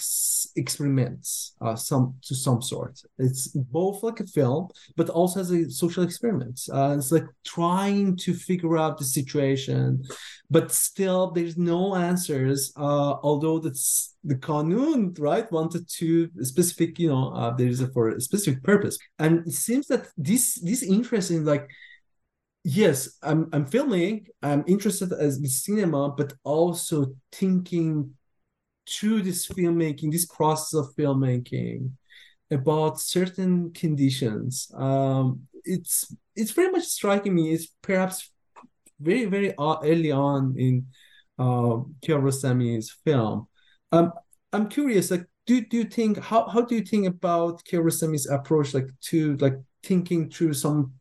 [0.57, 2.99] experiments uh, some to some sort.
[3.17, 4.67] It's both like a film
[4.97, 6.59] but also as a social experiment.
[6.71, 10.03] Uh, it's like trying to figure out the situation
[10.49, 15.49] but still there's no answers uh, although that's the Kanun right?
[15.51, 18.97] Wanted to specific you know uh, there's a for a specific purpose.
[19.17, 21.69] And it seems that this this interest in like
[22.63, 28.13] yes i'm i'm filming i'm interested as in cinema but also thinking
[28.89, 31.91] through this filmmaking, this process of filmmaking,
[32.51, 34.71] about certain conditions.
[34.75, 37.53] Um, it's it's very much striking me.
[37.53, 38.31] It's perhaps
[38.99, 40.87] very very early on in
[41.39, 43.47] uh, Kiarostami's film.
[43.91, 44.11] Um,
[44.51, 48.73] I'm curious, like, do do you think how how do you think about Kiarostami's approach,
[48.73, 50.93] like to like thinking through some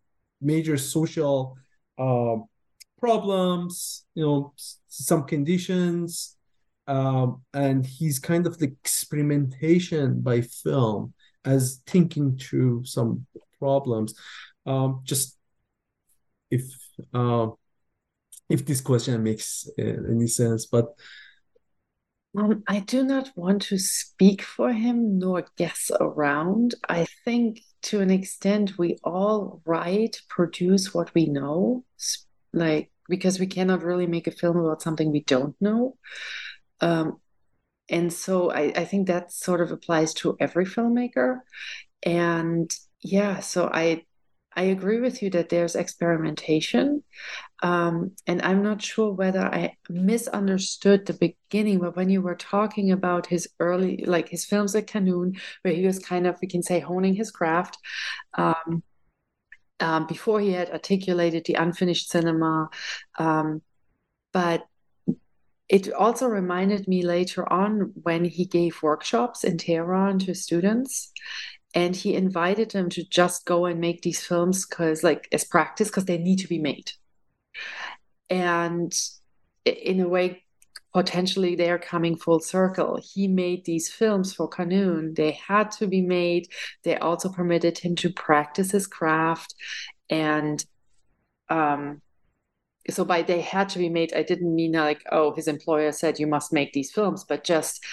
[0.42, 1.56] major social
[1.98, 2.36] uh,
[2.98, 4.52] problems, you know,
[4.88, 6.36] some conditions,
[6.86, 11.14] um, and he's kind of the experimentation by film
[11.44, 13.26] as thinking through some
[13.58, 14.14] problems.
[14.66, 15.36] Um, just
[16.50, 16.62] if
[17.14, 17.48] uh,
[18.48, 20.94] if this question makes uh, any sense, but
[22.36, 26.74] um, I do not want to speak for him nor guess around.
[26.88, 31.84] I think to an extent we all write, produce what we know,
[32.52, 35.96] like because we cannot really make a film about something we don't know.
[36.80, 37.20] Um,
[37.88, 41.40] and so I, I think that sort of applies to every filmmaker.
[42.02, 44.04] And yeah, so I
[44.56, 47.02] I agree with you that there's experimentation.
[47.62, 52.90] Um, and I'm not sure whether I misunderstood the beginning, but when you were talking
[52.90, 56.62] about his early, like his films at Kanun, where he was kind of, we can
[56.62, 57.78] say, honing his craft.
[58.34, 58.82] Um,
[59.80, 62.70] um, before he had articulated the unfinished cinema.
[63.18, 63.62] Um,
[64.32, 64.64] but
[65.68, 71.12] it also reminded me later on when he gave workshops in Tehran to students
[71.74, 75.88] and he invited them to just go and make these films because like as practice
[75.88, 76.92] because they need to be made.
[78.28, 78.92] And
[79.64, 80.42] in a way
[80.92, 83.00] potentially they're coming full circle.
[83.02, 86.48] He made these films for Kanun they had to be made.
[86.84, 89.54] They also permitted him to practice his craft.
[90.10, 90.64] And
[91.48, 92.02] um
[92.90, 96.18] so by they had to be made i didn't mean like oh his employer said
[96.18, 97.84] you must make these films but just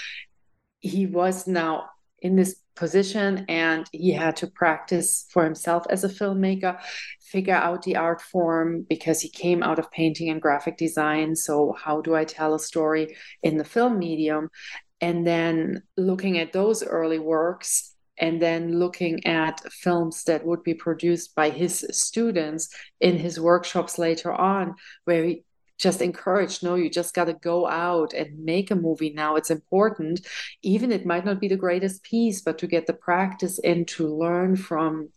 [0.79, 1.89] he was now
[2.21, 6.79] in this position and he had to practice for himself as a filmmaker
[7.21, 11.35] figure out the art form because he came out of painting and graphic design.
[11.35, 14.49] So how do i tell a story in the film medium?
[15.01, 20.73] And then looking at those early works and then looking at films that would be
[20.73, 25.43] produced by his students in his workshops later on, where he
[25.79, 29.51] just encouraged no you just got to go out and make a movie now it's
[29.51, 30.21] important.
[30.61, 34.07] Even it might not be the greatest piece but to get the practice in to
[34.07, 35.09] learn from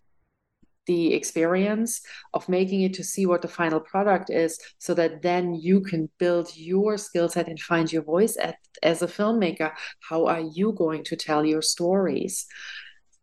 [0.86, 2.00] the experience
[2.34, 6.08] of making it to see what the final product is so that then you can
[6.18, 9.72] build your skill set and find your voice at, as a filmmaker.
[10.00, 12.46] How are you going to tell your stories?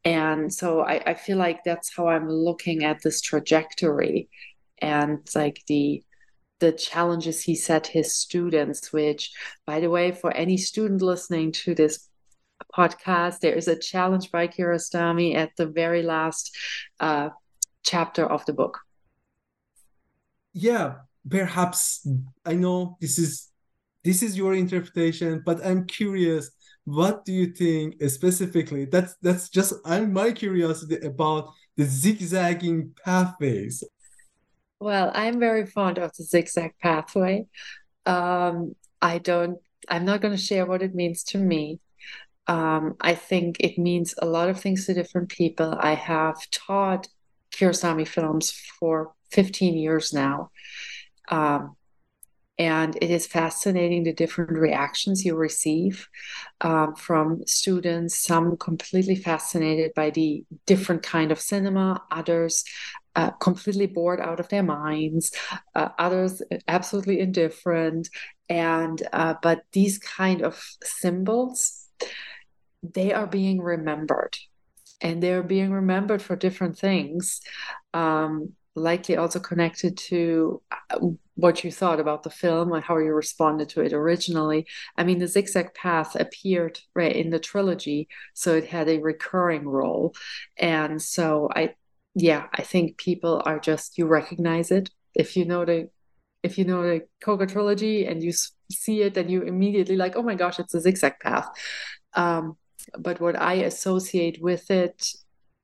[0.06, 4.30] And so I, I feel like that's how i'm looking at this trajectory
[4.82, 6.02] and like the
[6.60, 9.32] the challenges he set his students which
[9.66, 12.10] by the way for any student listening to this
[12.76, 16.56] podcast there is a challenge by kiarostami at the very last
[17.00, 17.30] uh,
[17.84, 18.80] chapter of the book.
[20.54, 20.96] Yeah
[21.30, 22.08] perhaps
[22.46, 23.50] i know this is
[24.04, 26.50] this is your interpretation but i'm curious
[26.86, 28.86] what do you think specifically?
[28.86, 33.84] That's that's just i'm my curiosity about the zigzagging pathways
[34.80, 37.46] well i'm very fond of the zigzag pathway.
[38.06, 41.80] Um, i don't i'm not going to share what it means to me.
[42.48, 45.76] Um, i think it means a lot of things to different people.
[45.80, 47.08] I have taught
[47.52, 50.52] Kiarostami films for 15 years now.
[51.30, 51.76] Um,
[52.58, 56.10] and it is fascinating the different reactions you receive
[56.60, 62.66] um, from students some completely fascinated by the different kind of cinema others
[63.16, 65.32] uh, completely bored out of their minds
[65.76, 68.10] uh, others absolutely indifferent.
[68.50, 71.88] And uh, but these kind of symbols
[72.82, 74.38] they are being remembered.
[75.02, 77.42] And they're being remembered for different things
[77.94, 81.00] um, likely also connected to uh,
[81.36, 84.68] what you thought about the film and how you responded to it originally.
[84.98, 89.68] I mean the zigzag path appeared right in the trilogy so it had a recurring
[89.68, 90.14] role.
[90.58, 91.76] And so i
[92.16, 95.90] yeah i think people are just you recognize it if you know the
[96.42, 98.32] if you know the Koker trilogy and you
[98.72, 101.50] see it then you immediately like oh my gosh it's a zigzag path
[102.14, 102.58] um,
[102.98, 105.06] but what I associate with it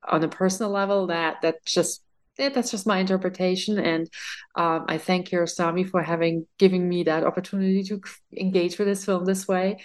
[0.08, 2.02] on a personal level, that that just
[2.38, 3.78] yeah, that's just my interpretation.
[3.78, 4.08] And
[4.56, 8.00] um, I thank Kiarostami for having giving me that opportunity to
[8.36, 9.78] engage with this film this way.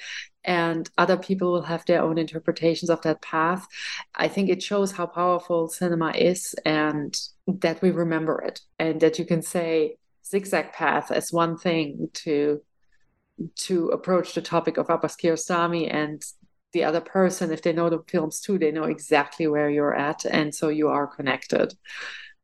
[0.43, 3.67] And other people will have their own interpretations of that path.
[4.15, 7.15] I think it shows how powerful cinema is and
[7.47, 12.61] that we remember it and that you can say zigzag path as one thing to
[13.55, 16.23] to approach the topic of Abbas Kiarostami and
[16.73, 20.25] the other person, if they know the films too, they know exactly where you're at.
[20.25, 21.73] And so you are connected.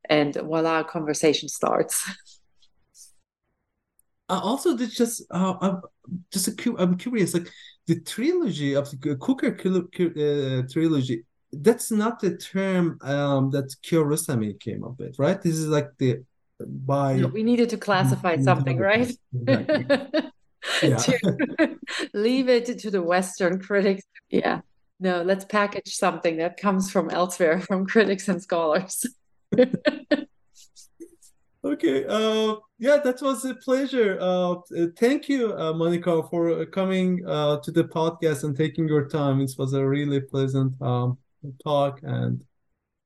[0.10, 2.10] And voila, conversation starts.
[4.30, 5.78] Uh, also, just uh,
[6.34, 7.50] just a, I'm curious, like
[7.88, 11.24] the trilogy of the Koker uh, trilogy.
[11.52, 15.42] That's not the term um, that Kiarostami came up with, right?
[15.42, 16.24] This is like the
[16.60, 17.24] by.
[17.34, 19.12] We needed to classify something, right?
[19.34, 19.86] Exactly.
[20.84, 20.98] yeah.
[20.98, 21.78] to
[22.14, 24.04] leave it to the Western critics.
[24.30, 24.62] Yeah.
[25.00, 29.06] No, let's package something that comes from elsewhere, from critics and scholars.
[31.64, 32.06] okay.
[32.06, 34.18] Uh, yeah, that was a pleasure.
[34.20, 34.56] Uh,
[34.98, 39.42] thank you, uh, Monika, for coming uh, to the podcast and taking your time.
[39.42, 41.18] It was a really pleasant um,
[41.64, 42.44] talk and.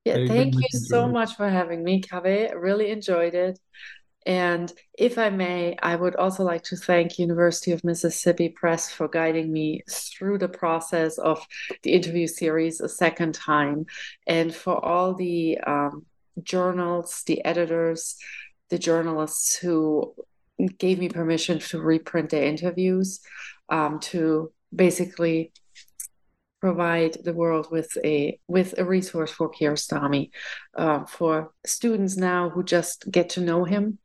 [0.04, 2.54] Yeah, thank you so much for having me, Kaveh.
[2.56, 3.60] Really enjoyed it.
[4.26, 9.08] And if I may, I would also like to thank University of Mississippi Press for
[9.08, 11.46] guiding me through the process of
[11.82, 13.86] the interview series a second time,
[14.28, 16.06] and for all the um,
[16.44, 18.16] journals, the editors,
[18.70, 20.14] the journalists who
[20.78, 23.20] gave me permission to reprint their interviews,
[23.70, 25.52] um, to basically
[26.60, 30.30] provide the world with a with a resource for Kiarostami
[30.78, 33.98] uh, for students now who just get to know him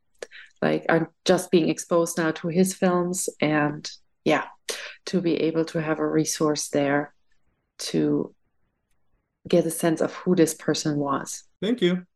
[0.62, 3.90] like are just being exposed now to his films and
[4.24, 4.44] yeah
[5.04, 7.14] to be able to have a resource there
[7.78, 8.34] to
[9.46, 11.44] get a sense of who this person was.
[11.60, 12.06] Thank you